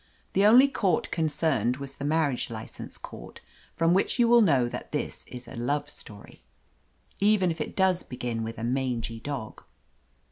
The 0.33 0.47
only 0.47 0.67
court 0.67 1.11
concerned 1.11 1.77
was 1.77 1.93
the 1.97 2.03
marriage 2.05 2.49
license 2.49 2.97
court, 2.97 3.39
from 3.75 3.93
which 3.93 4.17
you 4.17 4.27
will 4.27 4.41
know 4.41 4.67
that 4.67 4.91
this 4.91 5.27
is 5.27 5.47
a 5.47 5.55
love 5.55 5.91
story. 5.91 6.41
Even 7.19 7.51
if 7.51 7.61
it 7.61 7.75
does 7.75 8.01
begin 8.01 8.43
with 8.43 8.57
a 8.57 8.63
mangy 8.63 9.19
dog. 9.19 9.61